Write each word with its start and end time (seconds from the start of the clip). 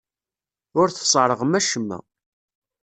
Ur 0.79 0.87
tesserɣem 0.89 1.53
acemma. 1.59 1.99